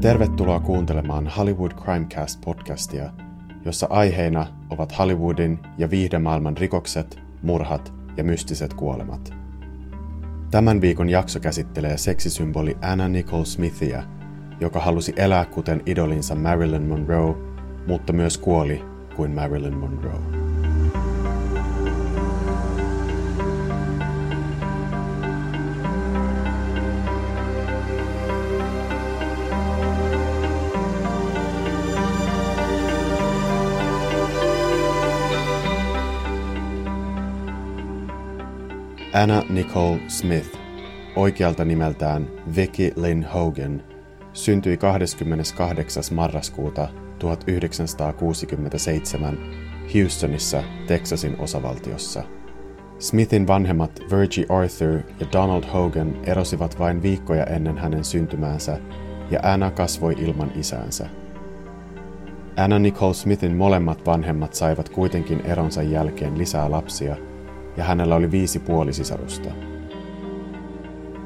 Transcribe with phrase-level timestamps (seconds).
[0.00, 3.10] Tervetuloa kuuntelemaan Hollywood Crimecast-podcastia,
[3.64, 9.34] jossa aiheina ovat Hollywoodin ja viihdemaailman rikokset, murhat ja mystiset kuolemat.
[10.50, 14.02] Tämän viikon jakso käsittelee seksisymboli Anna Nicole Smithia,
[14.60, 17.34] joka halusi elää kuten idolinsa Marilyn Monroe,
[17.86, 18.84] mutta myös kuoli
[19.16, 20.39] kuin Marilyn Monroe.
[39.20, 40.58] Anna Nicole Smith,
[41.16, 43.82] oikealta nimeltään Vicky Lynn Hogan,
[44.32, 46.02] syntyi 28.
[46.12, 46.88] marraskuuta
[47.18, 49.38] 1967
[49.94, 52.22] Houstonissa, Texasin osavaltiossa.
[52.98, 58.78] Smithin vanhemmat Virgie Arthur ja Donald Hogan erosivat vain viikkoja ennen hänen syntymäänsä,
[59.30, 61.06] ja Anna kasvoi ilman isäänsä.
[62.56, 67.16] Anna Nicole Smithin molemmat vanhemmat saivat kuitenkin eronsa jälkeen lisää lapsia–
[67.76, 69.50] ja hänellä oli viisi puolisisarusta.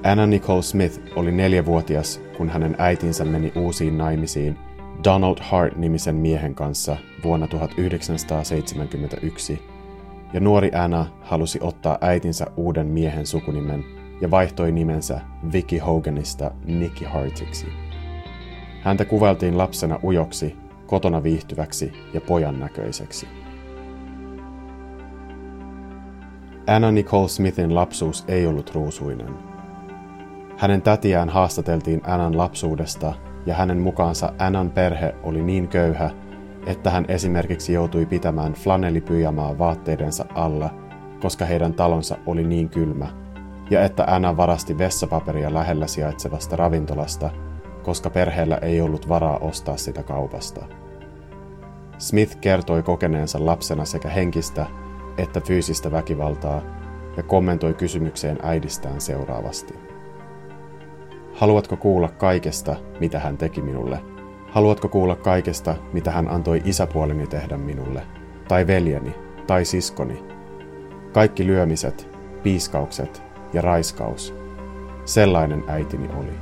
[0.05, 4.59] Anna Nicole Smith oli neljävuotias, kun hänen äitinsä meni uusiin naimisiin
[5.05, 9.62] Donald Hart-nimisen miehen kanssa vuonna 1971,
[10.33, 13.84] ja nuori Anna halusi ottaa äitinsä uuden miehen sukunimen
[14.20, 15.20] ja vaihtoi nimensä
[15.53, 17.67] Vicky Hoganista Nicky Hartiksi.
[18.83, 23.44] Häntä kuvailtiin lapsena ujoksi, kotona viihtyväksi ja pojan näköiseksi.
[26.67, 29.34] Anna Nicole Smithin lapsuus ei ollut ruusuinen.
[30.57, 33.12] Hänen tätiään haastateltiin Annan lapsuudesta
[33.47, 36.11] ja hänen mukaansa Annan perhe oli niin köyhä,
[36.67, 40.70] että hän esimerkiksi joutui pitämään flanellipyjamaa vaatteidensa alla,
[41.20, 43.07] koska heidän talonsa oli niin kylmä,
[43.70, 47.31] ja että Anna varasti vessapaperia lähellä sijaitsevasta ravintolasta,
[47.83, 50.67] koska perheellä ei ollut varaa ostaa sitä kaupasta.
[51.98, 54.67] Smith kertoi kokeneensa lapsena sekä henkistä
[55.19, 56.63] että fyysistä väkivaltaa
[57.17, 59.75] ja kommentoi kysymykseen äidistään seuraavasti.
[61.35, 63.98] Haluatko kuulla kaikesta, mitä hän teki minulle?
[64.51, 68.02] Haluatko kuulla kaikesta, mitä hän antoi isäpuoleni tehdä minulle?
[68.48, 69.14] Tai veljeni?
[69.47, 70.25] Tai siskoni?
[71.13, 72.08] Kaikki lyömiset,
[72.42, 74.35] piiskaukset ja raiskaus.
[75.05, 76.33] Sellainen äitini oli.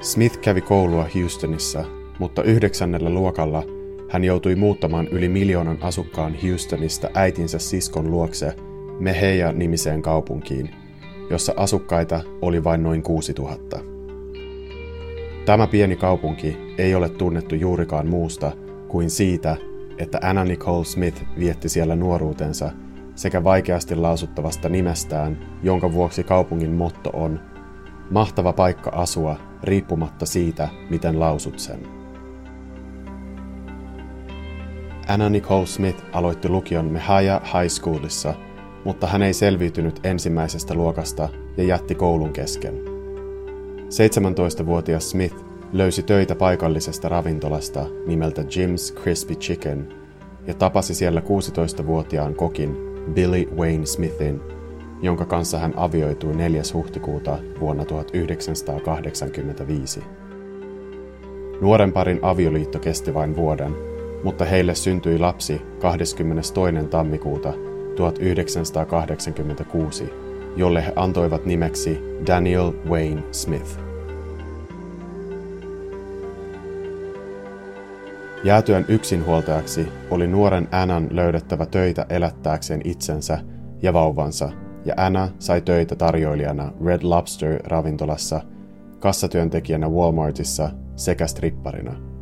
[0.00, 1.84] Smith kävi koulua Houstonissa,
[2.18, 3.62] mutta yhdeksännellä luokalla
[4.14, 8.56] hän joutui muuttamaan yli miljoonan asukkaan Houstonista äitinsä siskon luokse
[8.98, 10.70] Meheja-nimiseen kaupunkiin,
[11.30, 13.80] jossa asukkaita oli vain noin 6000.
[15.44, 18.52] Tämä pieni kaupunki ei ole tunnettu juurikaan muusta
[18.88, 19.56] kuin siitä,
[19.98, 22.70] että Anna Nicole Smith vietti siellä nuoruutensa
[23.14, 27.40] sekä vaikeasti lausuttavasta nimestään, jonka vuoksi kaupungin motto on
[28.10, 32.03] Mahtava paikka asua riippumatta siitä, miten lausut sen.
[35.08, 38.34] Anna Nicole Smith aloitti lukion Mehaya High Schoolissa,
[38.84, 42.74] mutta hän ei selviytynyt ensimmäisestä luokasta ja jätti koulun kesken.
[43.84, 45.36] 17-vuotias Smith
[45.72, 49.88] löysi töitä paikallisesta ravintolasta nimeltä Jim's Crispy Chicken
[50.46, 52.76] ja tapasi siellä 16-vuotiaan kokin
[53.14, 54.40] Billy Wayne Smithin,
[55.02, 56.62] jonka kanssa hän avioitui 4.
[56.74, 60.04] huhtikuuta vuonna 1985.
[61.60, 63.93] Nuoren parin avioliitto kesti vain vuoden,
[64.24, 66.54] mutta heille syntyi lapsi 22.
[66.90, 67.52] tammikuuta
[67.96, 70.10] 1986,
[70.56, 73.78] jolle he antoivat nimeksi Daniel Wayne Smith.
[78.44, 83.38] Jäätyön yksinhuoltajaksi oli nuoren Annan löydettävä töitä elättääkseen itsensä
[83.82, 84.50] ja vauvansa,
[84.84, 88.40] ja Anna sai töitä tarjoilijana Red Lobster-ravintolassa,
[88.98, 91.96] kassatyöntekijänä Walmartissa sekä stripparina–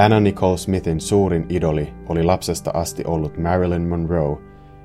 [0.00, 4.38] Anna Nicole Smithin suurin idoli oli lapsesta asti ollut Marilyn Monroe,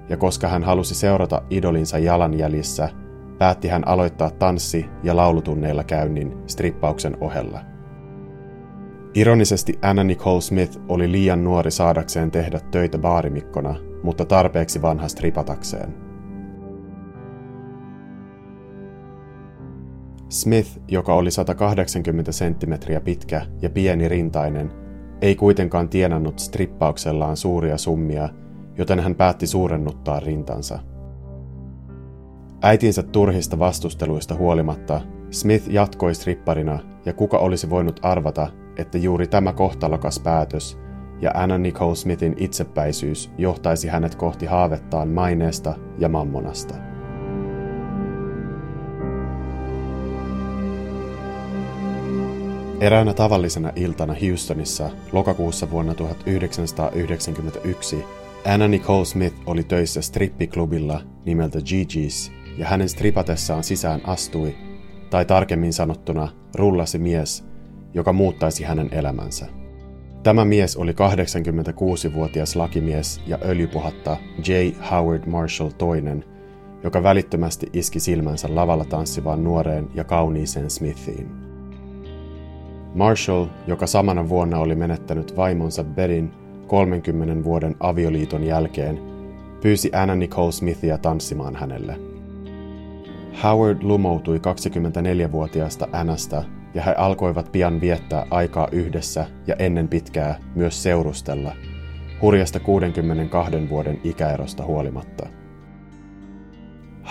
[0.10, 2.90] ja koska hän halusi seurata idolinsa jalanjäljissä,
[3.38, 7.60] päätti hän aloittaa tanssi- ja laulutunneilla käynnin strippauksen ohella.
[9.14, 15.96] Ironisesti Anna Nicole Smith oli liian nuori saadakseen tehdä töitä baarimikkona, mutta tarpeeksi vanha stripatakseen.
[20.30, 24.85] Smith, joka oli 180 senttimetriä pitkä ja pieni rintainen,
[25.22, 28.30] ei kuitenkaan tienannut strippauksellaan suuria summia,
[28.78, 30.80] joten hän päätti suurennuttaa rintansa.
[32.62, 35.02] Äitinsä turhista vastusteluista huolimatta,
[35.32, 38.48] Smith jatkoi stripparina ja kuka olisi voinut arvata,
[38.78, 40.78] että juuri tämä kohtalokas päätös
[41.22, 46.76] ja Anna Nicole Smithin itsepäisyys johtaisi hänet kohti haavettaan maineesta ja mammonasta.
[52.86, 58.06] Eräänä tavallisena iltana Houstonissa lokakuussa vuonna 1991
[58.54, 64.56] Anna Nicole Smith oli töissä strippiklubilla nimeltä Gigi's ja hänen stripatessaan sisään astui,
[65.10, 67.46] tai tarkemmin sanottuna rullasi mies,
[67.94, 69.46] joka muuttaisi hänen elämänsä.
[70.24, 74.18] Tämä mies oli 86-vuotias lakimies ja öljypohatta
[74.48, 74.52] J.
[74.92, 76.24] Howard Marshall II,
[76.84, 81.55] joka välittömästi iski silmänsä lavalla tanssivaan nuoreen ja kauniiseen Smithiin.
[82.96, 86.32] Marshall, joka samana vuonna oli menettänyt vaimonsa Berin
[86.68, 89.00] 30 vuoden avioliiton jälkeen,
[89.62, 92.00] pyysi Anna Nicole Smithia tanssimaan hänelle.
[93.44, 96.44] Howard lumoutui 24-vuotiaasta Annasta
[96.74, 101.52] ja he alkoivat pian viettää aikaa yhdessä ja ennen pitkää myös seurustella,
[102.22, 105.28] hurjasta 62 vuoden ikäerosta huolimatta.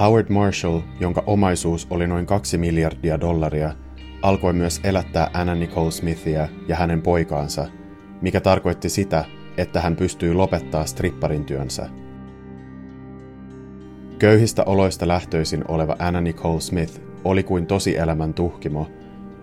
[0.00, 3.83] Howard Marshall, jonka omaisuus oli noin 2 miljardia dollaria,
[4.25, 7.67] alkoi myös elättää Anna Nicole Smithia ja hänen poikaansa,
[8.21, 9.25] mikä tarkoitti sitä,
[9.56, 11.88] että hän pystyi lopettaa stripparin työnsä.
[14.19, 18.91] Köyhistä oloista lähtöisin oleva Anna Nicole Smith oli kuin tosielämän tuhkimo,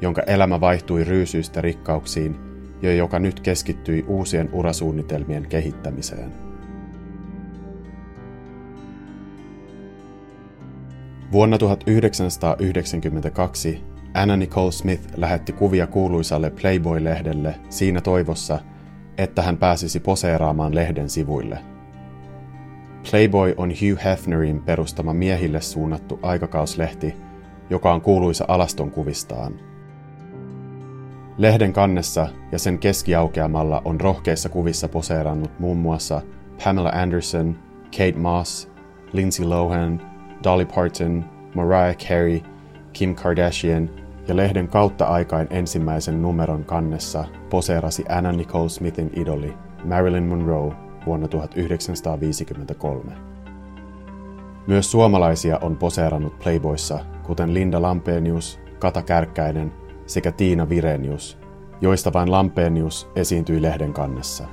[0.02, 2.36] jonka elämä vaihtui ryysyistä rikkauksiin
[2.82, 6.34] ja joka nyt keskittyi uusien urasuunnitelmien kehittämiseen.
[11.32, 18.60] Vuonna 1992 Anna Nicole Smith lähetti kuvia kuuluisalle Playboy-lehdelle siinä toivossa,
[19.18, 21.60] että hän pääsisi poseeraamaan lehden sivuille.
[23.12, 27.16] Playboy on Hugh Hefnerin perustama miehille suunnattu aikakauslehti,
[27.70, 29.54] joka on kuuluisa alaston kuvistaan.
[31.38, 36.22] Lehden kannessa ja sen keskiaukeamalla on rohkeissa kuvissa poseerannut muun muassa
[36.64, 38.70] Pamela Anderson, Kate Moss,
[39.14, 40.02] Lindsay Lohan,
[40.44, 41.26] Dolly Parton,
[41.56, 42.42] Mariah Carey,
[42.94, 49.54] Kim Kardashian ja lehden kautta aikain ensimmäisen numeron kannessa poseerasi Anna Nicole Smithin idoli
[49.84, 50.74] Marilyn Monroe
[51.06, 53.12] vuonna 1953.
[54.68, 59.74] Myös suomalaisia on poseerannut Playboyssa, kuten Linda Lampenius, Kata Kärkkäinen
[60.06, 61.38] sekä Tiina Virenius,
[61.82, 64.46] joista vain Lampenius esiintyi lehden kannessa.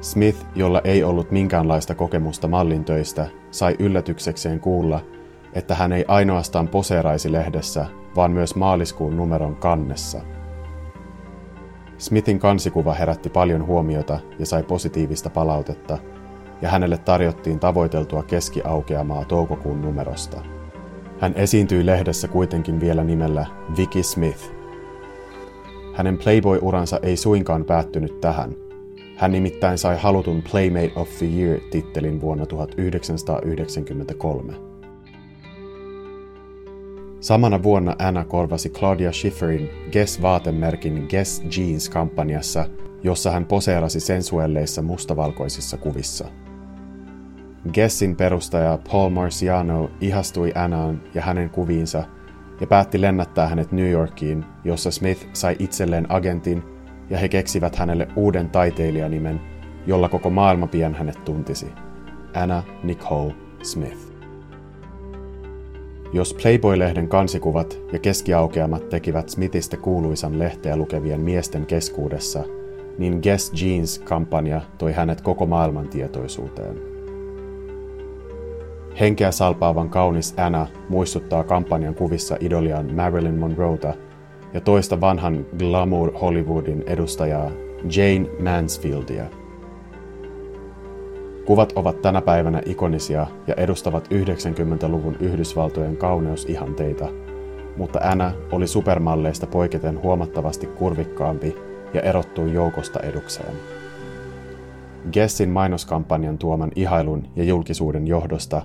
[0.00, 5.00] Smith, jolla ei ollut minkäänlaista kokemusta mallintöistä, sai yllätyksekseen kuulla,
[5.52, 10.20] että hän ei ainoastaan poseeraisi lehdessä, vaan myös maaliskuun numeron kannessa.
[11.98, 15.98] Smithin kansikuva herätti paljon huomiota ja sai positiivista palautetta,
[16.62, 20.42] ja hänelle tarjottiin tavoiteltua keskiaukeamaa toukokuun numerosta.
[21.20, 23.46] Hän esiintyi lehdessä kuitenkin vielä nimellä
[23.76, 24.52] Vicky Smith.
[25.94, 28.54] Hänen Playboy-uransa ei suinkaan päättynyt tähän.
[29.16, 34.71] Hän nimittäin sai halutun Playmate of the Year-tittelin vuonna 1993.
[37.22, 42.64] Samana vuonna Anna korvasi Claudia Schifferin Guess-vaatemerkin Guess Jeans-kampanjassa,
[43.02, 46.28] jossa hän poseerasi sensuelleissa mustavalkoisissa kuvissa.
[47.74, 52.04] Guessin perustaja Paul Marciano ihastui Annaan ja hänen kuviinsa
[52.60, 56.62] ja päätti lennättää hänet New Yorkiin, jossa Smith sai itselleen agentin
[57.10, 59.40] ja he keksivät hänelle uuden taiteilijanimen,
[59.86, 61.66] jolla koko maailma pian hänet tuntisi.
[62.34, 64.11] Anna Nicole Smith.
[66.12, 72.44] Jos Playboy-lehden kansikuvat ja keskiaukeamat tekivät Smithistä kuuluisan lehteä lukevien miesten keskuudessa,
[72.98, 76.76] niin Guess Jeans-kampanja toi hänet koko maailman tietoisuuteen.
[79.00, 83.94] Henkeä salpaavan kaunis Anna muistuttaa kampanjan kuvissa idoliaan Marilyn Monroeta
[84.54, 87.50] ja toista vanhan glamour Hollywoodin edustajaa
[87.96, 89.24] Jane Mansfieldia–
[91.46, 97.08] Kuvat ovat tänä päivänä ikonisia ja edustavat 90-luvun Yhdysvaltojen kauneusihanteita,
[97.76, 101.56] mutta Anna oli supermalleista poiketen huomattavasti kurvikkaampi
[101.94, 103.54] ja erottui joukosta edukseen.
[105.12, 108.62] Gessin mainoskampanjan tuoman ihailun ja julkisuuden johdosta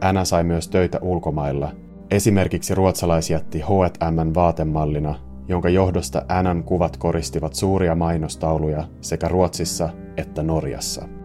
[0.00, 1.72] Anna sai myös töitä ulkomailla,
[2.10, 5.14] esimerkiksi ruotsalaisjätti H&M vaatemallina,
[5.48, 11.15] jonka johdosta Annan kuvat koristivat suuria mainostauluja sekä Ruotsissa että Norjassa.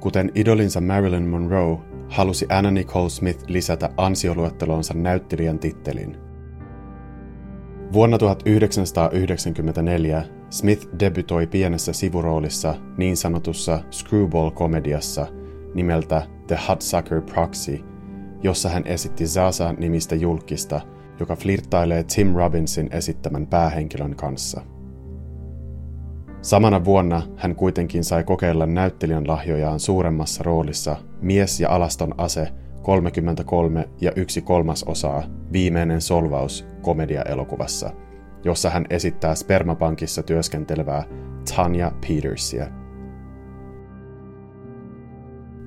[0.00, 1.78] Kuten idolinsa Marilyn Monroe,
[2.08, 6.16] halusi Anna Nicole Smith lisätä ansioluettelonsa näyttelijän tittelin.
[7.92, 15.26] Vuonna 1994 Smith debytoi pienessä sivuroolissa niin sanotussa screwball-komediassa
[15.74, 17.80] nimeltä The Hudsucker Proxy,
[18.42, 20.80] jossa hän esitti Zaza-nimistä julkista,
[21.20, 24.60] joka flirttailee Tim Robbinsin esittämän päähenkilön kanssa.
[26.42, 32.48] Samana vuonna hän kuitenkin sai kokeilla näyttelijän lahjojaan suuremmassa roolissa Mies ja alaston ase
[32.82, 37.90] 33 ja yksi kolmas osaa Viimeinen solvaus komedia-elokuvassa,
[38.44, 41.04] jossa hän esittää spermapankissa työskentelevää
[41.56, 42.66] Tanya Petersia.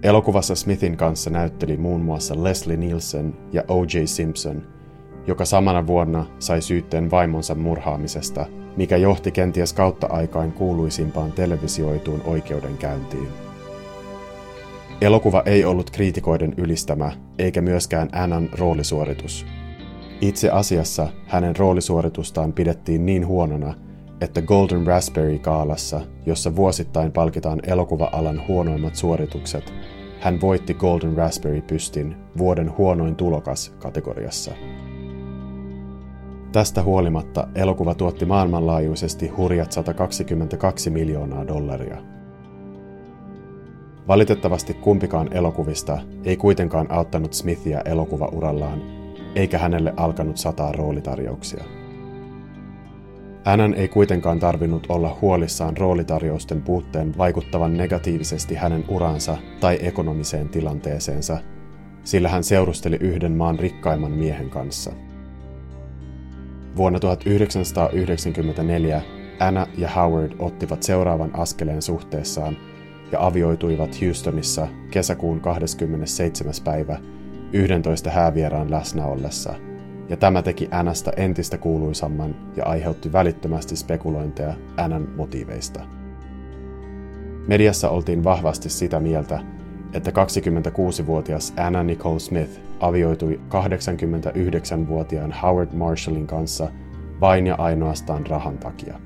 [0.03, 4.06] Elokuvassa Smithin kanssa näytteli muun muassa Leslie Nielsen ja O.J.
[4.06, 4.68] Simpson,
[5.27, 8.46] joka samana vuonna sai syytteen vaimonsa murhaamisesta,
[8.77, 13.27] mikä johti kenties kautta aikain kuuluisimpaan televisioituun oikeudenkäyntiin.
[15.01, 19.46] Elokuva ei ollut kriitikoiden ylistämä, eikä myöskään Annan roolisuoritus.
[20.22, 23.74] Itse asiassa hänen roolisuoritustaan pidettiin niin huonona,
[24.22, 29.74] että Golden Raspberry-kaalassa, jossa vuosittain palkitaan elokuva-alan huonoimmat suoritukset,
[30.20, 34.51] hän voitti Golden Raspberry-pystin vuoden huonoin tulokas kategoriassa.
[36.54, 41.98] Tästä huolimatta elokuva tuotti maailmanlaajuisesti hurjat 122 miljoonaa dollaria.
[44.08, 48.82] Valitettavasti kumpikaan elokuvista ei kuitenkaan auttanut Smithia elokuvaurallaan,
[49.36, 51.64] eikä hänelle alkanut sataa roolitarjouksia.
[53.46, 61.38] Annan ei kuitenkaan tarvinnut olla huolissaan roolitarjousten puutteen vaikuttavan negatiivisesti hänen uransa tai ekonomiseen tilanteeseensa,
[62.04, 64.92] sillä hän seurusteli yhden maan rikkaimman miehen kanssa.
[66.75, 69.01] Vuonna 1994
[69.39, 72.58] Anna ja Howard ottivat seuraavan askeleen suhteessaan
[73.12, 76.53] ja avioituivat Houstonissa kesäkuun 27.
[76.63, 77.00] päivä
[77.53, 79.53] 11 häävieraan läsnä ollessa–
[80.10, 85.80] ja tämä teki Anasta entistä kuuluisamman ja aiheutti välittömästi spekulointeja Annan motiiveista.
[87.48, 89.39] Mediassa oltiin vahvasti sitä mieltä,
[89.94, 96.70] että 26-vuotias Anna Nicole Smith avioitui 89-vuotiaan Howard Marshallin kanssa
[97.22, 99.00] vain ja ainoastaan rahan takia.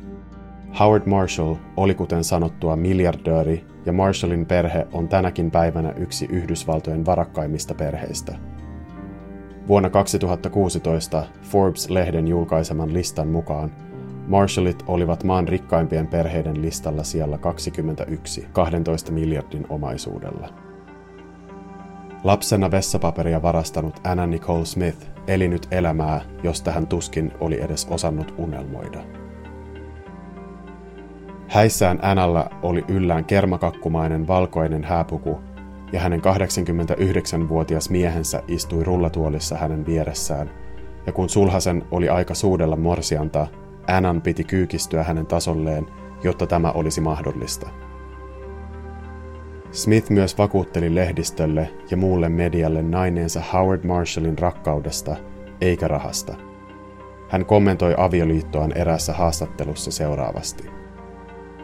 [0.80, 7.74] Howard Marshall oli kuten sanottua miljardööri ja Marshallin perhe on tänäkin päivänä yksi Yhdysvaltojen varakkaimmista
[7.74, 8.36] perheistä–
[9.68, 13.72] Vuonna 2016 Forbes-lehden julkaiseman listan mukaan
[14.28, 20.67] Marshallit olivat maan rikkaimpien perheiden listalla siellä 21 12 miljardin omaisuudella.
[22.28, 28.34] Lapsena vessapaperia varastanut Anna Nicole Smith eli nyt elämää, josta hän tuskin oli edes osannut
[28.38, 29.00] unelmoida.
[31.48, 35.40] Häissään Analla oli yllään kermakakkumainen valkoinen hääpuku
[35.92, 40.50] ja hänen 89-vuotias miehensä istui rullatuolissa hänen vieressään,
[41.06, 43.48] ja kun sulhasen oli aika suudella morsianta,
[43.88, 45.88] Annan piti kyykistyä hänen tasolleen,
[46.24, 47.87] jotta tämä olisi mahdollista.
[49.72, 55.16] Smith myös vakuutteli lehdistölle ja muulle medialle naineensa Howard Marshallin rakkaudesta,
[55.62, 56.36] eikä rahasta.
[57.30, 60.70] Hän kommentoi avioliittoaan eräässä haastattelussa seuraavasti.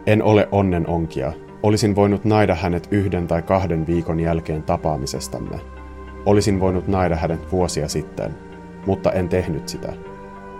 [0.06, 1.34] En ole onnen onkia,
[1.64, 5.60] Olisin voinut naida hänet yhden tai kahden viikon jälkeen tapaamisestamme.
[6.26, 8.36] Olisin voinut naida hänet vuosia sitten,
[8.86, 9.94] mutta en tehnyt sitä.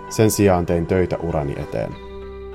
[0.08, 1.92] Sen sijaan tein töitä urani eteen.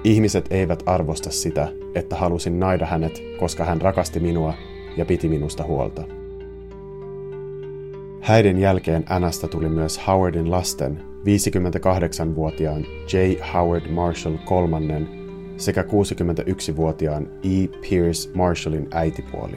[0.04, 4.54] Ihmiset eivät arvosta sitä, että halusin naida hänet, koska hän rakasti minua
[5.00, 6.04] ja piti minusta huolta.
[8.22, 13.18] Häiden jälkeen Anasta tuli myös Howardin lasten 58-vuotiaan J.
[13.54, 15.10] Howard Marshall kolmannen
[15.58, 17.68] sekä 61-vuotiaan E.
[17.90, 19.56] Pierce Marshallin äitipuoli.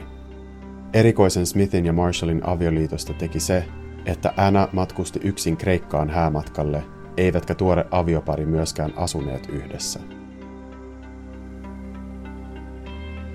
[0.93, 3.63] Erikoisen Smithin ja Marshallin avioliitosta teki se,
[4.05, 6.83] että Anna matkusti yksin Kreikkaan häämatkalle,
[7.17, 9.99] eivätkä tuore aviopari myöskään asuneet yhdessä.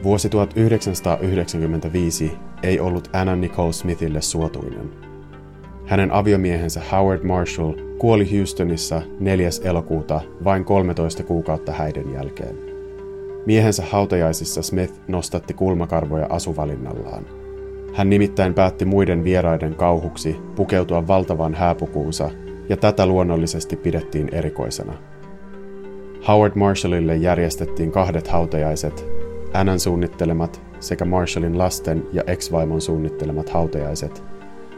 [0.03, 4.91] Vuosi 1995 ei ollut Anna Nicole Smithille suotuinen.
[5.87, 9.49] Hänen aviomiehensä Howard Marshall kuoli Houstonissa 4.
[9.65, 12.57] elokuuta vain 13 kuukautta häiden jälkeen.
[13.47, 17.25] Miehensä hautajaisissa Smith nostatti kulmakarvoja asuvalinnallaan.
[17.95, 22.31] Hän nimittäin päätti muiden vieraiden kauhuksi pukeutua valtavan hääpukuunsa,
[22.69, 24.93] ja tätä luonnollisesti pidettiin erikoisena.
[26.29, 29.18] Howard Marshallille järjestettiin kahdet hautajaiset,
[29.53, 34.25] Annan suunnittelemat sekä Marshallin lasten ja ex-vaimon suunnittelemat hautajaiset,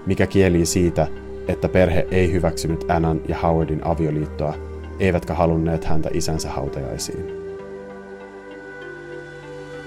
[0.06, 1.06] mikä kieli siitä,
[1.48, 4.54] että perhe ei hyväksynyt Annan ja Howardin avioliittoa,
[4.98, 7.24] eivätkä halunneet häntä isänsä hautajaisiin.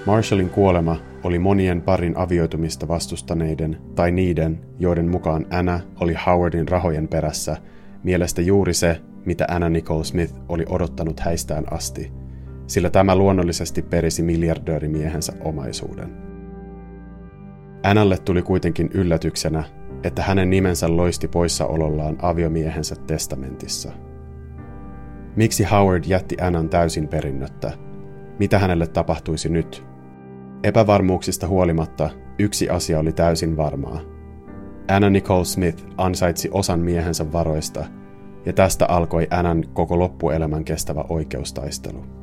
[0.05, 7.07] Marshallin kuolema oli monien parin avioitumista vastustaneiden tai niiden, joiden mukaan Anna oli Howardin rahojen
[7.07, 7.57] perässä,
[8.03, 12.11] mielestä juuri se, mitä Anna Nicole Smith oli odottanut häistään asti,
[12.67, 16.17] sillä tämä luonnollisesti perisi miljardöörimiehensä omaisuuden.
[17.84, 19.63] Annalle tuli kuitenkin yllätyksenä,
[20.03, 23.91] että hänen nimensä loisti poissaolollaan aviomiehensä testamentissa.
[25.36, 27.72] Miksi Howard jätti Annan täysin perinnöttä?
[28.39, 29.86] Mitä hänelle tapahtuisi nyt?
[30.63, 34.01] Epävarmuuksista huolimatta yksi asia oli täysin varmaa.
[34.88, 37.86] Anna Nicole Smith ansaitsi osan miehensä varoista,
[38.46, 42.22] ja tästä alkoi Annan koko loppuelämän kestävä oikeustaistelu.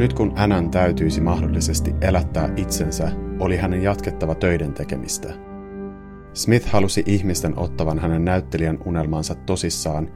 [0.00, 5.34] Nyt kun Annan täytyisi mahdollisesti elättää itsensä, oli hänen jatkettava töiden tekemistä.
[6.32, 10.10] Smith halusi ihmisten ottavan hänen näyttelijän unelmansa tosissaan,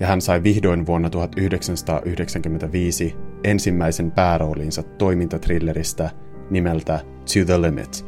[0.00, 6.10] ja hän sai vihdoin vuonna 1995 ensimmäisen pääroolinsa toimintatrilleristä
[6.50, 8.06] nimeltä To the Limit.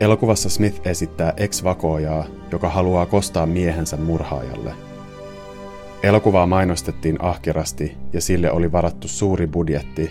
[0.00, 4.74] Elokuvassa Smith esittää ex-vakoojaa, joka haluaa kostaa miehensä murhaajalle–
[6.02, 10.10] Elokuvaa mainostettiin ahkerasti ja sille oli varattu suuri budjetti,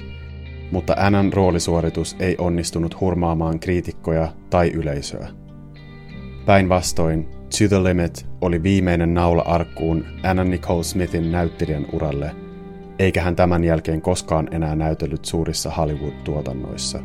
[0.71, 5.27] mutta Annan roolisuoritus ei onnistunut hurmaamaan kriitikkoja tai yleisöä.
[6.45, 12.31] Päinvastoin, To the Limit oli viimeinen naula arkkuun Anna Nicole Smithin näyttelijän uralle,
[12.99, 16.99] eikä hän tämän jälkeen koskaan enää näytellyt suurissa Hollywood-tuotannoissa.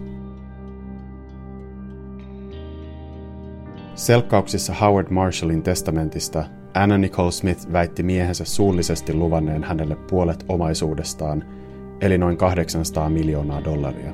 [3.94, 11.44] Selkkauksissa Howard Marshallin testamentista Anna Nicole Smith väitti miehensä suullisesti luvanneen hänelle puolet omaisuudestaan,
[12.00, 14.12] eli noin 800 miljoonaa dollaria.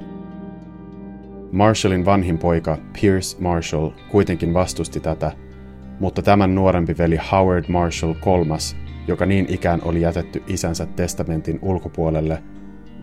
[1.53, 5.33] Marshallin vanhin poika Pierce Marshall kuitenkin vastusti tätä,
[6.01, 8.77] mutta tämän nuorempi veli Howard Marshall kolmas,
[9.09, 12.43] joka niin ikään oli jätetty isänsä testamentin ulkopuolelle,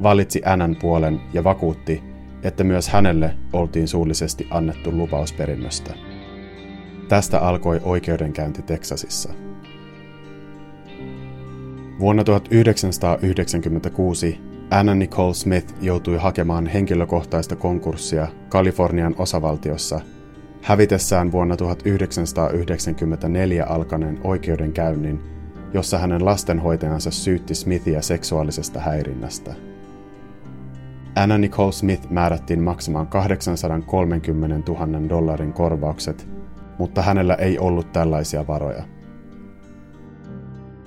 [0.03, 2.03] valitsi Annan puolen ja vakuutti,
[2.43, 5.93] että myös hänelle oltiin suullisesti annettu lupausperinnöstä.
[7.07, 9.46] Tästä alkoi oikeudenkäynti Teksasissa.
[11.99, 14.39] Vuonna 1996
[14.71, 20.01] Anna Nicole Smith joutui hakemaan henkilökohtaista konkurssia Kalifornian osavaltiossa
[20.61, 25.19] hävitessään vuonna 1994 alkaneen oikeudenkäynnin,
[25.73, 29.53] jossa hänen lastenhoitajansa syytti Smithia seksuaalisesta häirinnästä.
[31.15, 36.27] Anna Nicole Smith määrättiin maksamaan 830 000 dollarin korvaukset,
[36.77, 38.96] mutta hänellä ei ollut tällaisia varoja.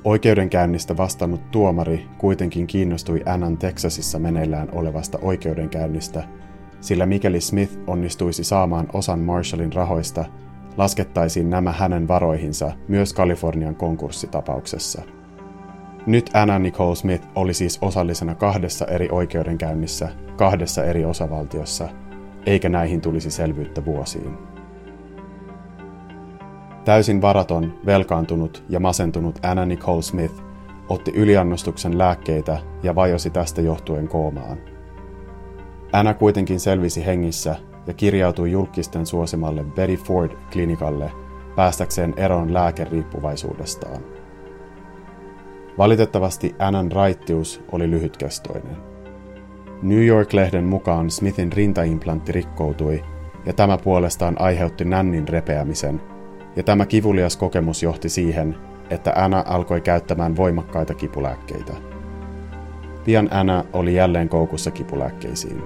[0.04, 6.24] Oikeudenkäynnistä vastannut tuomari kuitenkin kiinnostui Annan Texasissa meneillään olevasta oikeudenkäynnistä,
[6.80, 10.24] sillä mikäli Smith onnistuisi saamaan osan Marshallin rahoista,
[10.76, 15.02] laskettaisiin nämä hänen varoihinsa myös Kalifornian konkurssitapauksessa.
[16.06, 21.88] Nyt Anna Nicole Smith oli siis osallisena kahdessa eri oikeudenkäynnissä, kahdessa eri osavaltiossa,
[22.46, 24.49] eikä näihin tulisi selvyyttä vuosiin.
[26.84, 30.34] Täysin varaton, velkaantunut ja masentunut Anna Nicole Smith
[30.88, 34.58] otti yliannostuksen lääkkeitä ja vajosi tästä johtuen koomaan.
[35.92, 41.10] Anna kuitenkin selvisi hengissä ja kirjautui julkisten suosimalle Betty Ford-klinikalle
[41.56, 44.02] päästäkseen eroon lääkeriippuvaisuudestaan.
[45.78, 48.76] Valitettavasti Annan raittius oli lyhytkestoinen.
[49.82, 53.04] New York-lehden mukaan Smithin rintaimplantti rikkoutui,
[53.46, 56.02] ja tämä puolestaan aiheutti nännin repeämisen–
[56.56, 58.56] ja tämä kivulias kokemus johti siihen,
[58.90, 61.72] että Anna alkoi käyttämään voimakkaita kipulääkkeitä.
[63.04, 65.62] Pian Anna oli jälleen koukussa kipulääkkeisiin.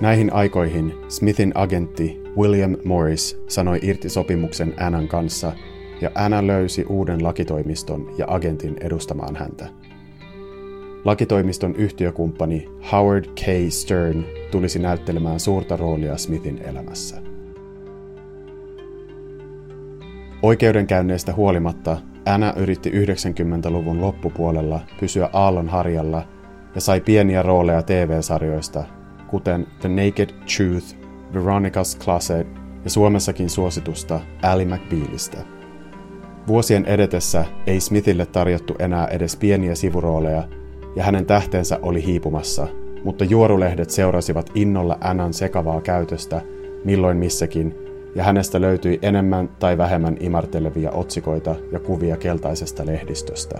[0.00, 5.52] Näihin aikoihin Smithin agentti William Morris sanoi irti sopimuksen Annan kanssa,
[6.00, 9.66] ja Anna löysi uuden lakitoimiston ja agentin edustamaan häntä.
[11.04, 13.42] Lakitoimiston yhtiökumppani Howard K.
[13.68, 17.27] Stern tulisi näyttelemään suurta roolia Smithin elämässä.
[20.42, 21.96] Oikeudenkäynneistä huolimatta
[22.26, 26.22] Anna yritti 90-luvun loppupuolella pysyä aallon harjalla
[26.74, 28.84] ja sai pieniä rooleja TV-sarjoista,
[29.28, 30.96] kuten The Naked Truth,
[31.34, 32.46] Veronica's Closet
[32.84, 35.38] ja Suomessakin suositusta Ally McBealista.
[36.46, 40.48] Vuosien edetessä ei Smithille tarjottu enää edes pieniä sivurooleja
[40.96, 42.66] ja hänen tähteensä oli hiipumassa,
[43.04, 46.40] mutta juorulehdet seurasivat innolla Annan sekavaa käytöstä
[46.84, 53.58] milloin missäkin ja hänestä löytyi enemmän tai vähemmän imartelevia otsikoita ja kuvia keltaisesta lehdistöstä.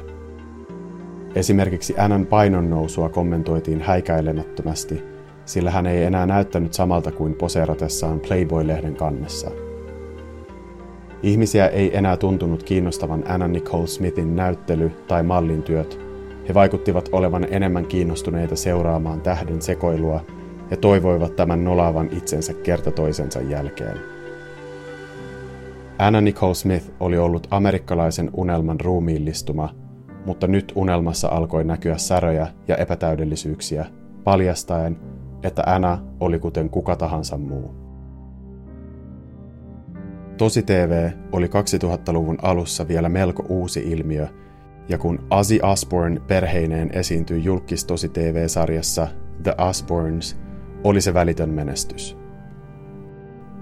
[1.35, 5.03] Esimerkiksi Annan painon nousua kommentoitiin häikäilemättömästi,
[5.45, 9.51] sillä hän ei enää näyttänyt samalta kuin poseeratessaan Playboy-lehden kannessa.
[11.23, 16.01] Ihmisiä ei enää tuntunut kiinnostavan Anna Nicole Smithin näyttely tai mallin työt.
[16.49, 20.21] He vaikuttivat olevan enemmän kiinnostuneita seuraamaan tähden sekoilua
[20.71, 24.18] ja toivoivat tämän nolaavan itsensä kerta toisensa jälkeen.
[25.99, 29.75] Anna Nicole Smith oli ollut amerikkalaisen unelman ruumiillistuma,
[30.27, 33.87] mutta nyt unelmassa alkoi näkyä säröjä ja epätäydellisyyksiä,
[34.25, 34.99] paljastaen,
[35.43, 37.75] että Anna oli kuten kuka tahansa muu.
[40.37, 44.29] Tosi TV oli 2000-luvun alussa vielä melko uusi ilmiö,
[44.89, 49.09] ja kun Ozzy Osbourne perheineen esiintyi julkistosi TV-sarjassa
[49.43, 50.41] The Osbournes,
[50.85, 52.17] oli se välitön menestys.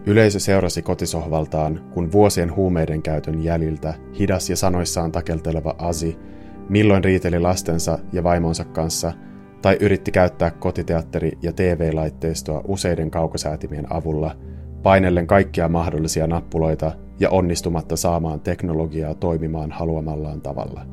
[0.08, 6.18] Yleisö seurasi kotisohvaltaan, kun vuosien huumeiden käytön jäljiltä hidas ja sanoissaan takelteleva Asi
[6.68, 9.12] milloin riiteli lastensa ja vaimonsa kanssa
[9.62, 14.36] tai yritti käyttää kotiteatteri- ja TV-laitteistoa useiden kaukosäätimien avulla,
[14.82, 20.86] painellen kaikkia mahdollisia nappuloita ja onnistumatta saamaan teknologiaa toimimaan haluamallaan tavalla.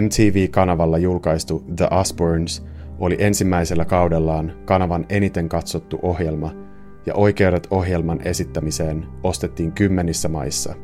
[0.00, 2.66] MTV-kanavalla julkaistu The Osbournes
[2.98, 6.52] oli ensimmäisellä kaudellaan kanavan eniten katsottu ohjelma–
[7.06, 10.74] ja oikeudet ohjelman esittämiseen ostettiin kymmenissä maissa.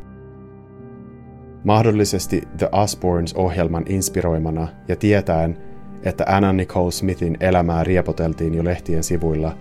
[1.64, 5.58] Mahdollisesti The Osbournes ohjelman inspiroimana ja tietäen,
[6.02, 9.56] että Anna Nicole Smithin elämää riepoteltiin jo lehtien sivuilla,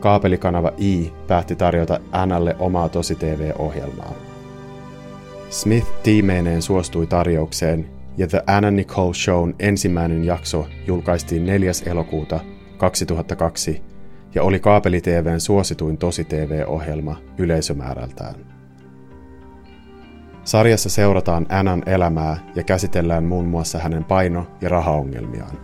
[0.00, 4.12] kaapelikanava E päätti tarjota Annalle omaa tosi-TV-ohjelmaa.
[5.50, 11.72] Smith tiimeineen suostui tarjoukseen ja The Anna Nicole Shown ensimmäinen jakso julkaistiin 4.
[11.86, 12.40] elokuuta
[12.76, 13.87] 2002
[14.34, 18.34] ja oli kaapeli-TVn suosituin tosi-TV-ohjelma yleisömäärältään.
[20.44, 25.58] Sarjassa seurataan Annan elämää ja käsitellään muun muassa hänen paino- ja rahaongelmiaan.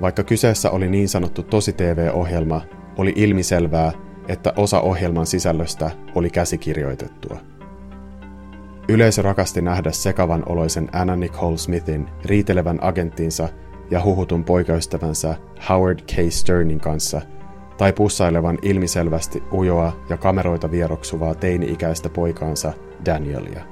[0.00, 2.62] Vaikka kyseessä oli niin sanottu tosi-TV-ohjelma,
[2.96, 3.92] oli ilmiselvää,
[4.28, 7.38] että osa ohjelman sisällöstä oli käsikirjoitettua.
[8.88, 13.48] Yleisö rakasti nähdä sekavan oloisen Anna Nicole Smithin riitelevän agenttinsa
[13.90, 15.36] ja huhutun poikaystävänsä
[15.68, 16.12] Howard K.
[16.30, 17.20] Sternin kanssa
[17.76, 22.72] tai pussailevan ilmiselvästi ujoa ja kameroita vieroksuvaa teini-ikäistä poikaansa
[23.06, 23.62] Danielia.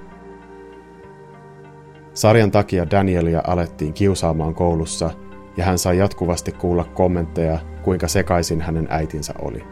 [2.15, 5.11] Sarjan takia Danielia alettiin kiusaamaan koulussa
[5.57, 9.65] ja hän sai jatkuvasti kuulla kommentteja, kuinka sekaisin hänen äitinsä oli.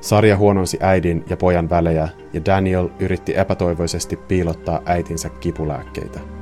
[0.00, 6.35] Sarja huononsi äidin ja pojan välejä ja Daniel yritti epätoivoisesti piilottaa äitinsä kipulääkkeitä.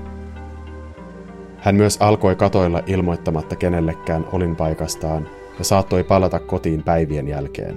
[1.65, 7.77] Hän myös alkoi katoilla ilmoittamatta kenellekään olinpaikastaan ja saattoi palata kotiin päivien jälkeen.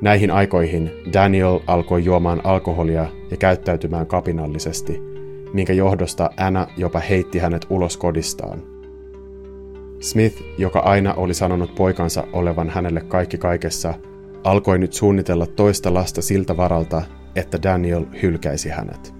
[0.00, 5.02] Näihin aikoihin Daniel alkoi juomaan alkoholia ja käyttäytymään kapinallisesti,
[5.52, 8.62] minkä johdosta Anna jopa heitti hänet ulos kodistaan.
[10.00, 13.94] Smith, joka aina oli sanonut poikansa olevan hänelle kaikki kaikessa,
[14.44, 17.02] alkoi nyt suunnitella toista lasta siltä varalta,
[17.36, 19.15] että Daniel hylkäisi hänet.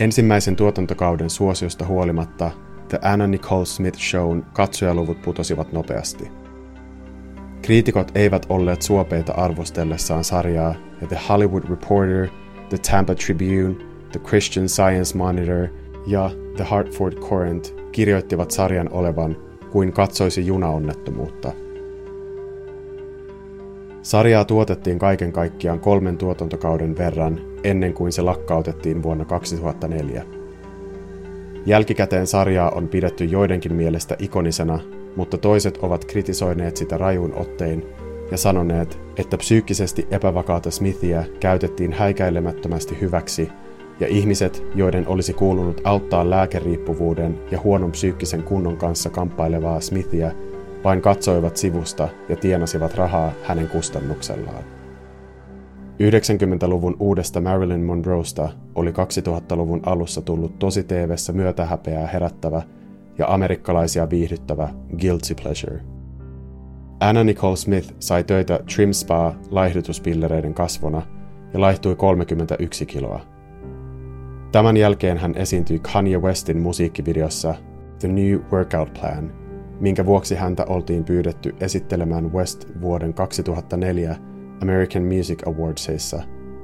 [0.00, 2.50] Ensimmäisen tuotantokauden suosiosta huolimatta
[2.88, 6.30] The Anna Nicole Smith Shown katsojaluvut putosivat nopeasti.
[7.62, 12.28] Kriitikot eivät olleet suopeita arvostellessaan sarjaa ja The Hollywood Reporter,
[12.68, 13.74] The Tampa Tribune,
[14.12, 15.68] The Christian Science Monitor
[16.06, 19.36] ja The Hartford Courant kirjoittivat sarjan olevan
[19.72, 21.52] kuin katsoisi junaonnettomuutta.
[24.02, 30.24] Sarjaa tuotettiin kaiken kaikkiaan kolmen tuotantokauden verran ennen kuin se lakkautettiin vuonna 2004.
[31.66, 34.78] Jälkikäteen sarjaa on pidetty joidenkin mielestä ikonisena,
[35.16, 37.86] mutta toiset ovat kritisoineet sitä rajuun ottein
[38.30, 43.48] ja sanoneet, että psyykkisesti epävakaata Smithia käytettiin häikäilemättömästi hyväksi
[44.00, 50.30] ja ihmiset, joiden olisi kuulunut auttaa lääkeriippuvuuden ja huonon psyykkisen kunnon kanssa kamppailevaa Smithia,
[50.84, 54.64] vain katsoivat sivusta ja tienasivat rahaa hänen kustannuksellaan.
[56.00, 62.62] 90-luvun uudesta Marilyn Monroesta oli 2000-luvun alussa tullut tosi TVssä myötähäpeää herättävä
[63.18, 64.68] ja amerikkalaisia viihdyttävä
[65.00, 65.80] guilty pleasure.
[67.00, 71.02] Anna Nicole Smith sai töitä Trim Spa laihdutuspillereiden kasvona
[71.52, 73.20] ja laihtui 31 kiloa.
[74.52, 77.54] Tämän jälkeen hän esiintyi Kanye Westin musiikkivideossa
[77.98, 79.39] The New Workout Plan,
[79.80, 84.16] minkä vuoksi häntä oltiin pyydetty esittelemään West vuoden 2004
[84.62, 86.22] American Music Awardsissa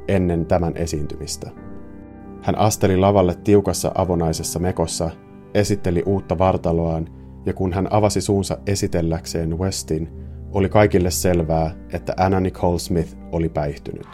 [0.09, 1.51] ennen tämän esiintymistä.
[2.43, 5.11] Hän asteli lavalle tiukassa avonaisessa mekossa,
[5.55, 7.09] esitteli uutta vartaloaan
[7.47, 10.09] ja kun hän avasi suunsa esitelläkseen Westin,
[10.53, 14.07] oli kaikille selvää, että Anna Nicole Smith oli päihtynyt.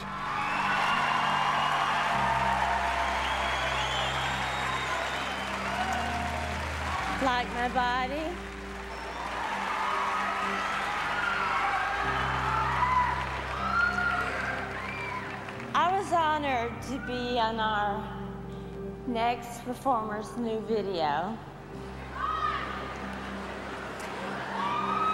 [19.64, 21.37] Performer's new video.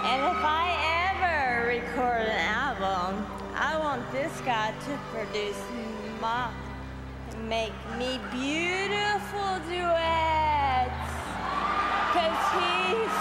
[0.03, 0.65] And if I
[1.09, 5.61] ever record an album, I want this guy to produce
[6.21, 6.49] my,
[7.47, 11.09] make me beautiful duets.
[12.13, 13.17] Cause he's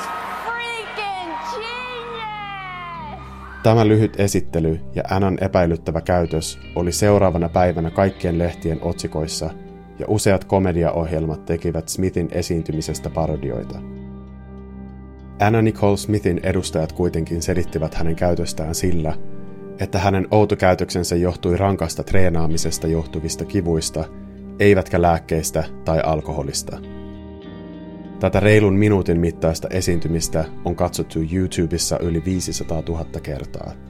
[0.47, 3.23] freaking genius!
[3.63, 9.51] Tämä lyhyt esittely ja Annan epäilyttävä käytös oli seuraavana päivänä kaikkien lehtien otsikoissa
[9.99, 13.79] ja useat komediaohjelmat tekivät Smithin esiintymisestä parodioita.
[15.41, 19.15] Anna Nicole Smithin edustajat kuitenkin selittivät hänen käytöstään sillä,
[19.81, 24.05] että hänen outokäytöksensä johtui rankasta treenaamisesta johtuvista kivuista,
[24.59, 26.79] eivätkä lääkkeistä tai alkoholista.
[28.21, 33.88] Tätä reilun minuutin mittaista esiintymistä on katsottu YouTubessa yli 500 000 kertaa.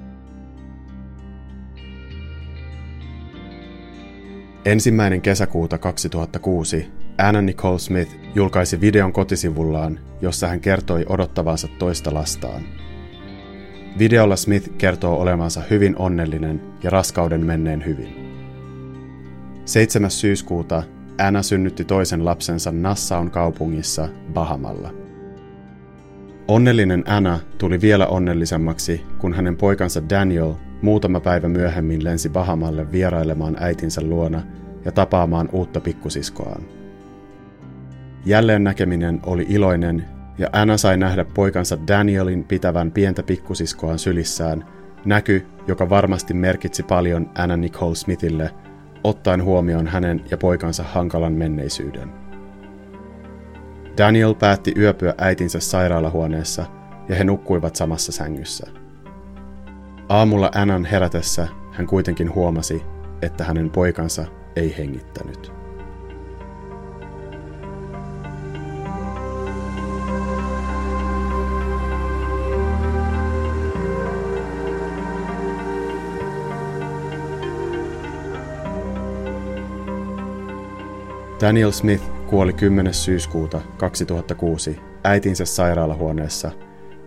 [4.68, 12.62] Ensimmäinen kesäkuuta 2006 Anna Nicole Smith julkaisi videon kotisivullaan, jossa hän kertoi odottavansa toista lastaan.
[13.98, 18.08] Videolla Smith kertoo olevansa hyvin onnellinen ja raskauden menneen hyvin.
[19.64, 20.10] 7.
[20.10, 20.82] syyskuuta
[21.18, 24.94] Anna synnytti toisen lapsensa Nassaun kaupungissa Bahamalla.
[26.48, 33.56] Onnellinen Anna tuli vielä onnellisemmaksi, kun hänen poikansa Daniel muutama päivä myöhemmin lensi Bahamalle vierailemaan
[33.60, 34.42] äitinsä luona
[34.84, 36.62] ja tapaamaan uutta pikkusiskoaan.
[38.24, 40.04] Jälleen näkeminen oli iloinen
[40.38, 44.64] ja Anna sai nähdä poikansa Danielin pitävän pientä pikkusiskoaan sylissään,
[45.04, 48.50] näky, joka varmasti merkitsi paljon Anna Nicole Smithille,
[49.04, 52.12] ottaen huomioon hänen ja poikansa hankalan menneisyyden.
[53.98, 56.66] Daniel päätti yöpyä äitinsä sairaalahuoneessa
[57.08, 58.66] ja he nukkuivat samassa sängyssä.
[60.08, 62.82] Aamulla Annan herätessä hän kuitenkin huomasi,
[63.22, 64.24] että hänen poikansa
[64.56, 65.52] ei hengittänyt.
[81.40, 82.94] Daniel Smith kuoli 10.
[82.94, 86.50] syyskuuta 2006 äitinsä sairaalahuoneessa,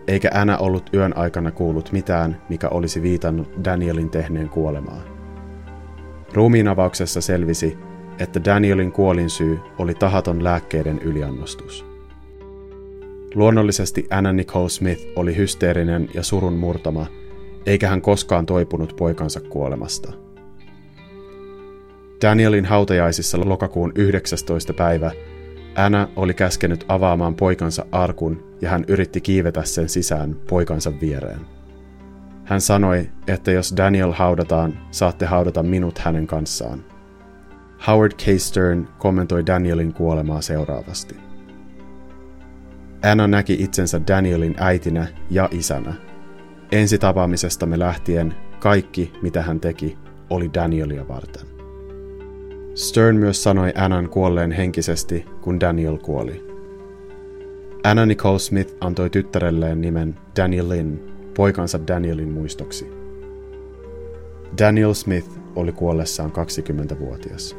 [0.08, 5.02] eikä Anna ollut yön aikana kuullut mitään, mikä olisi viitannut Danielin tehneen kuolemaa.
[6.32, 7.78] Ruumiinavauksessa selvisi,
[8.18, 11.86] että Danielin kuolinsyy oli tahaton lääkkeiden yliannostus.
[13.34, 17.06] Luonnollisesti Anna Nicole Smith oli hysteerinen ja surun murtama,
[17.66, 20.12] eikä hän koskaan toipunut poikansa kuolemasta–
[22.22, 24.72] Danielin hautajaisissa lokakuun 19.
[24.72, 25.10] päivä
[25.76, 31.40] Anna oli käskenyt avaamaan poikansa arkun ja hän yritti kiivetä sen sisään poikansa viereen.
[32.44, 36.84] Hän sanoi, että jos Daniel haudataan, saatte haudata minut hänen kanssaan.
[37.86, 38.22] Howard K.
[38.38, 41.16] Stern kommentoi Danielin kuolemaa seuraavasti.
[43.10, 45.94] Anna näki itsensä Danielin äitinä ja isänä.
[46.72, 49.98] Ensi tapaamisestamme lähtien kaikki, mitä hän teki,
[50.30, 51.51] oli Danielia varten.
[52.74, 56.46] Stern myös sanoi Annan kuolleen henkisesti, kun Daniel kuoli.
[57.84, 60.98] Anna Nicole Smith antoi tyttärelleen nimen Daniel Lynn,
[61.36, 62.90] poikansa Danielin muistoksi.
[64.58, 67.56] Daniel Smith oli kuollessaan 20-vuotias.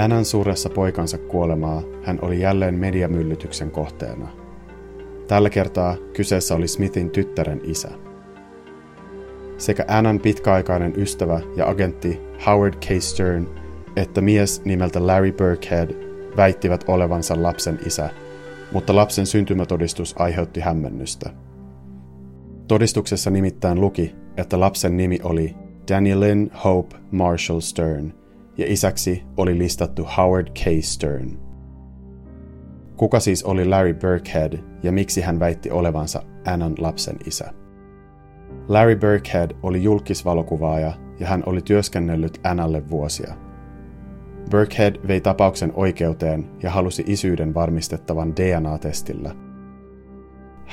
[0.00, 4.28] Annan suuressa poikansa kuolemaa hän oli jälleen mediamyllytyksen kohteena.
[5.28, 7.90] Tällä kertaa kyseessä oli Smithin tyttären isä
[9.58, 13.02] sekä Annan pitkäaikainen ystävä ja agentti Howard K.
[13.02, 13.46] Stern
[13.96, 15.90] että mies nimeltä Larry Burkhead
[16.36, 18.10] väittivät olevansa lapsen isä,
[18.72, 21.30] mutta lapsen syntymätodistus aiheutti hämmennystä.
[22.68, 25.56] Todistuksessa nimittäin luki, että lapsen nimi oli
[25.90, 28.12] Danielin Hope Marshall Stern
[28.58, 30.60] ja isäksi oli listattu Howard K.
[30.80, 31.38] Stern.
[32.96, 37.63] Kuka siis oli Larry Burkhead ja miksi hän väitti olevansa Annan lapsen isä?
[38.68, 43.34] Larry Burkhead oli julkisvalokuvaaja ja hän oli työskennellyt Annalle vuosia.
[44.50, 49.34] Burkhead vei tapauksen oikeuteen ja halusi isyyden varmistettavan DNA-testillä.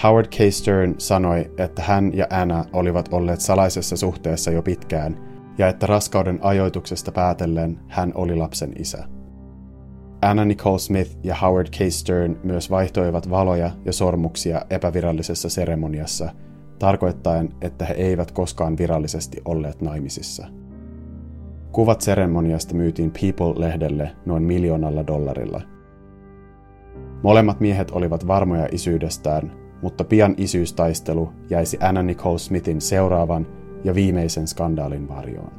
[0.03, 0.35] Howard K.
[0.49, 5.17] Stern sanoi, että hän ja Anna olivat olleet salaisessa suhteessa jo pitkään
[5.57, 9.03] ja että raskauden ajoituksesta päätellen hän oli lapsen isä.
[10.21, 11.77] Anna Nicole Smith ja Howard K.
[11.89, 16.29] Stern myös vaihtoivat valoja ja sormuksia epävirallisessa seremoniassa–
[16.81, 20.47] tarkoittaen, että he eivät koskaan virallisesti olleet naimisissa.
[21.71, 25.61] Kuvat seremoniasta myytiin People-lehdelle noin miljoonalla dollarilla.
[27.23, 33.47] Molemmat miehet olivat varmoja isyydestään, mutta pian isyystaistelu jäisi Anna Nicole Smithin seuraavan
[33.83, 35.51] ja viimeisen skandaalin varjoon.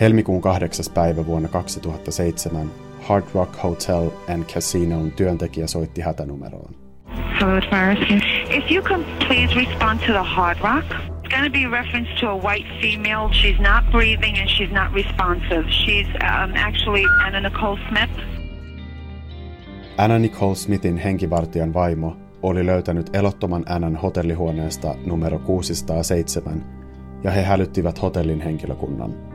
[0.00, 0.84] Helmikuun 8.
[0.94, 2.70] päivä vuonna 2007
[3.10, 6.74] Hard Rock Hotel and Casinoon työntekijä soitti hätänumeroon.
[8.50, 10.84] If you can please respond to the Hard Rock.
[10.90, 13.28] It's going to be reference to a white female.
[13.32, 15.64] She's not breathing and she's not responsive.
[15.70, 18.10] She's um, actually Anna Nicole Smith.
[19.98, 26.64] Anna Nicole Smithin henkivartijan vaimo oli löytänyt elottoman Annan hotellihuoneesta numero 607
[27.24, 29.29] ja he hälyttivät hotellin henkilökunnan.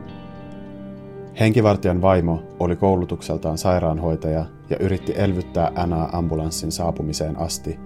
[1.40, 7.78] Henkivartijan vaimo oli koulutukseltaan sairaanhoitaja ja yritti elvyttää Annaa ambulanssin saapumiseen asti,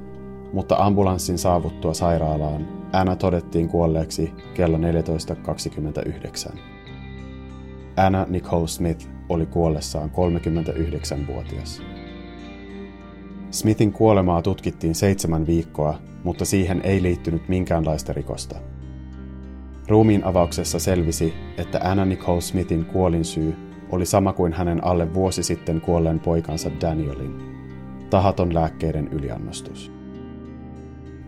[0.52, 6.58] mutta ambulanssin saavuttua sairaalaan Anna todettiin kuolleeksi kello 14.29.
[7.96, 11.82] Anna Nicole Smith oli kuollessaan 39-vuotias.
[13.50, 18.69] Smithin kuolemaa tutkittiin seitsemän viikkoa, mutta siihen ei liittynyt minkäänlaista rikosta.
[19.90, 23.56] Ruumiin avauksessa selvisi, että Anna Nicole Smithin kuolinsyy
[23.90, 27.42] oli sama kuin hänen alle vuosi sitten kuolleen poikansa Danielin,
[28.10, 29.92] tahaton lääkkeiden yliannostus.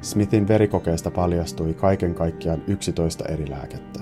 [0.00, 4.00] Smithin verikokeesta paljastui kaiken kaikkiaan 11 eri lääkettä.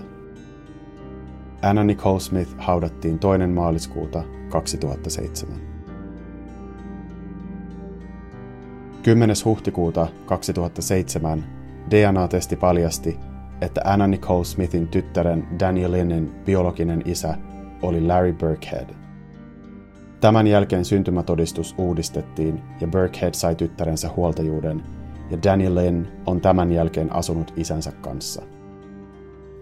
[1.62, 5.57] Anna Nicole Smith haudattiin toinen maaliskuuta 2007.
[9.03, 9.37] 10.
[9.44, 11.44] huhtikuuta 2007
[11.90, 13.30] DNA-testi paljasti,
[13.61, 17.35] että Anna Nicole Smithin tyttären Danielinin biologinen isä
[17.83, 18.90] oli Larry Burkhead.
[20.20, 24.83] Tämän jälkeen syntymätodistus uudistettiin ja Burkhead sai tyttärensä huoltajuuden
[25.31, 28.42] ja Daniel Lynn on tämän jälkeen asunut isänsä kanssa.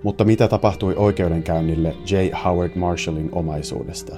[0.02, 2.14] Mutta mitä tapahtui oikeudenkäynnille J.
[2.44, 4.16] Howard Marshallin omaisuudesta?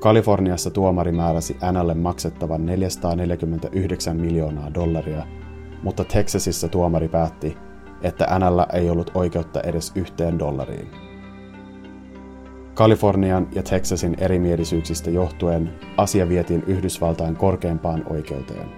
[0.00, 5.26] Kaliforniassa tuomari määräsi Annalle maksettavan 449 miljoonaa dollaria,
[5.82, 7.56] mutta Texasissa tuomari päätti,
[8.02, 10.90] että Annalla ei ollut oikeutta edes yhteen dollariin.
[12.74, 18.68] Kalifornian ja Texasin erimielisyyksistä johtuen asia vietiin Yhdysvaltain korkeimpaan oikeuteen.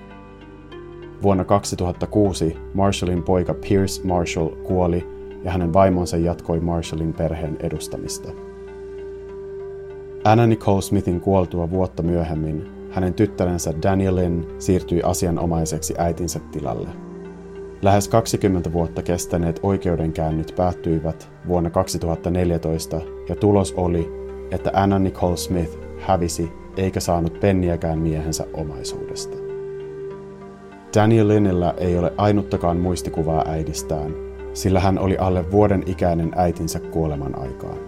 [1.23, 5.07] Vuonna 2006 Marshallin poika Pierce Marshall kuoli
[5.45, 8.29] ja hänen vaimonsa jatkoi Marshallin perheen edustamista.
[10.25, 17.08] Anna Nicole Smithin kuoltua vuotta myöhemmin hänen tyttärensä Danielin siirtyi asianomaiseksi äitinsä tilalle.
[17.83, 24.09] Lähes 20 vuotta kestäneet oikeudenkäynnit päättyivät vuonna 2014 ja tulos oli,
[24.51, 29.37] että Anna Nicole Smith hävisi eikä saanut penniäkään miehensä omaisuudesta.
[30.95, 34.15] Daniel Linnillä ei ole ainuttakaan muistikuvaa äidistään,
[34.55, 37.79] sillä hän oli alle vuoden ikäinen äitinsä kuoleman aikaan.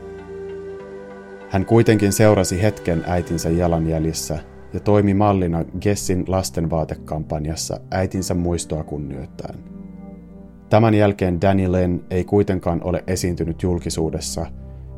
[1.48, 4.38] Hän kuitenkin seurasi hetken äitinsä jalanjäljissä
[4.72, 9.79] ja toimi mallina Gessin lastenvaatekampanjassa äitinsä muistoa kunnioittaen.
[10.70, 14.46] Tämän jälkeen Danny Lynn ei kuitenkaan ole esiintynyt julkisuudessa,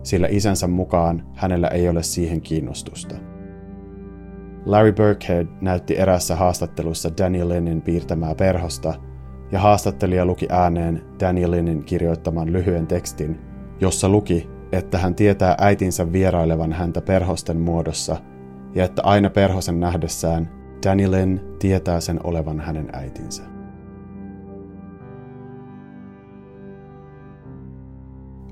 [0.02, 3.14] sillä isänsä mukaan hänellä ei ole siihen kiinnostusta.
[4.66, 8.94] Larry Burkhead näytti erässä haastattelussa Danny Lynnin piirtämää perhosta,
[9.52, 13.40] ja haastattelija luki ääneen Danny Lynnin kirjoittaman lyhyen tekstin,
[13.80, 18.16] jossa luki, että hän tietää äitinsä vierailevan häntä perhosten muodossa
[18.74, 20.50] ja että aina perhosen nähdessään
[20.86, 23.51] Danny Lynn tietää sen olevan hänen äitinsä.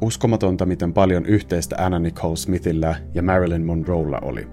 [0.00, 4.48] Uskomatonta, miten paljon yhteistä Anna Nicole Smithillä ja Marilyn Monroella oli.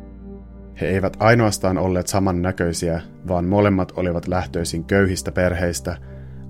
[0.81, 5.97] He eivät ainoastaan olleet samannäköisiä, vaan molemmat olivat lähtöisin köyhistä perheistä,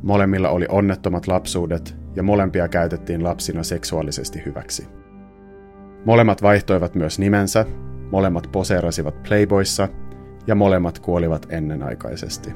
[0.03, 4.87] molemmilla oli onnettomat lapsuudet ja molempia käytettiin lapsina seksuaalisesti hyväksi.
[6.05, 7.65] Molemmat vaihtoivat myös nimensä,
[8.11, 9.87] molemmat poseerasivat Playboyssa
[10.47, 12.53] ja molemmat kuolivat ennenaikaisesti.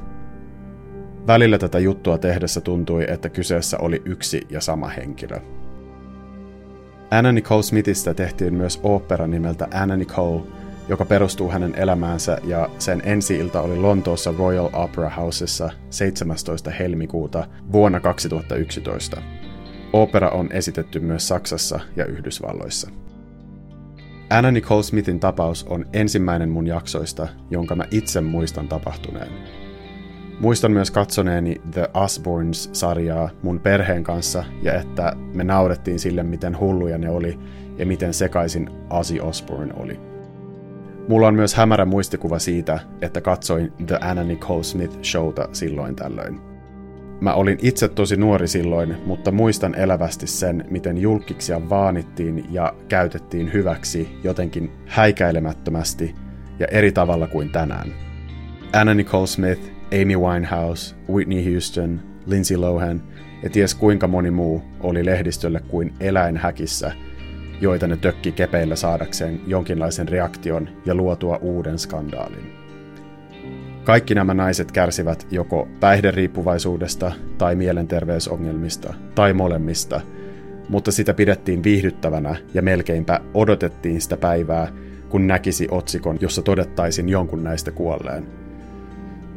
[1.27, 5.37] Välillä tätä juttua tehdessä tuntui, että kyseessä oli yksi ja sama henkilö.
[7.11, 10.41] Anna Nicole Smithistä tehtiin myös opera nimeltä Anna Nicole,
[10.89, 16.71] joka perustuu hänen elämäänsä ja sen ensi-ilta oli Lontoossa Royal Opera Housessa 17.
[16.71, 19.21] helmikuuta vuonna 2011.
[19.93, 22.89] Opera on esitetty myös Saksassa ja Yhdysvalloissa.
[24.29, 29.60] Anna Nicole Smithin tapaus on ensimmäinen mun jaksoista, jonka mä itse muistan tapahtuneen.
[30.41, 36.97] Muistan myös katsoneeni The Osbournes-sarjaa mun perheen kanssa ja että me naurettiin sille, miten hulluja
[36.97, 37.39] ne oli
[37.77, 39.99] ja miten sekaisin Ozzy Osbourne oli.
[41.07, 46.39] Mulla on myös hämärä muistikuva siitä, että katsoin The Anna Nicole Smith showta silloin tällöin.
[47.19, 53.53] Mä olin itse tosi nuori silloin, mutta muistan elävästi sen, miten julkiksia vaanittiin ja käytettiin
[53.53, 56.15] hyväksi jotenkin häikäilemättömästi
[56.59, 57.93] ja eri tavalla kuin tänään.
[58.73, 63.03] Anna Nicole Smith, Amy Winehouse, Whitney Houston, Lindsay Lohan
[63.43, 66.91] ja ties kuinka moni muu oli lehdistölle kuin eläinhäkissä,
[67.61, 72.53] joita ne tökki kepeillä saadakseen jonkinlaisen reaktion ja luotua uuden skandaalin.
[73.83, 80.01] Kaikki nämä naiset kärsivät joko päihderiippuvaisuudesta tai mielenterveysongelmista tai molemmista,
[80.69, 84.67] mutta sitä pidettiin viihdyttävänä ja melkeinpä odotettiin sitä päivää,
[85.09, 88.27] kun näkisi otsikon, jossa todettaisiin jonkun näistä kuolleen.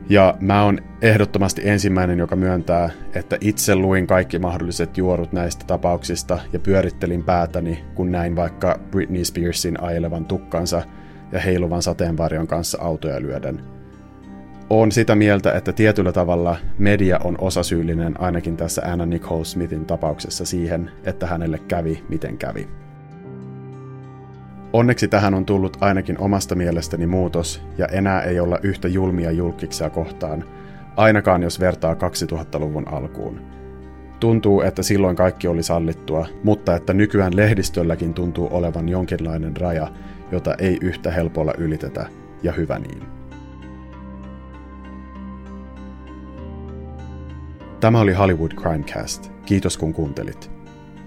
[0.08, 6.38] Ja mä oon ehdottomasti ensimmäinen, joka myöntää, että itse luin kaikki mahdolliset juorut näistä tapauksista
[6.52, 10.82] ja pyörittelin päätäni, kun näin vaikka Britney Spearsin ailevan tukkansa
[11.32, 13.60] ja heiluvan sateenvarjon kanssa autoja lyöden.
[14.70, 20.44] Oon sitä mieltä, että tietyllä tavalla media on osasyyllinen ainakin tässä Anna Nicole Smithin tapauksessa
[20.44, 22.68] siihen, että hänelle kävi miten kävi.
[24.74, 29.90] Onneksi tähän on tullut ainakin omasta mielestäni muutos, ja enää ei olla yhtä julmia julkiksia
[29.90, 30.44] kohtaan,
[30.96, 33.40] ainakaan jos vertaa 2000-luvun alkuun.
[34.20, 39.88] Tuntuu, että silloin kaikki oli sallittua, mutta että nykyään lehdistölläkin tuntuu olevan jonkinlainen raja,
[40.32, 42.06] jota ei yhtä helpolla ylitetä,
[42.42, 43.02] ja hyvä niin.
[47.80, 49.32] Tämä oli Hollywood Crimecast.
[49.46, 50.53] Kiitos kun kuuntelit.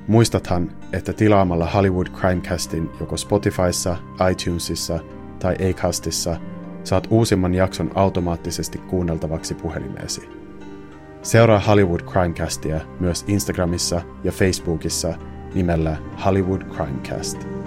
[0.07, 3.97] Muistathan, että tilaamalla Hollywood Crimecastin joko Spotifyssa,
[4.31, 4.99] iTunesissa
[5.39, 6.37] tai Acastissa
[6.83, 10.29] saat uusimman jakson automaattisesti kuunneltavaksi puhelimeesi.
[11.21, 15.13] Seuraa Hollywood Crimecastia myös Instagramissa ja Facebookissa
[15.53, 17.66] nimellä Hollywood Crimecast.